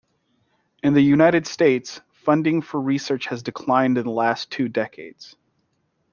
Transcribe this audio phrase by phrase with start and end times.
[0.81, 5.35] In the United States, funding for research has declined in the last two decades.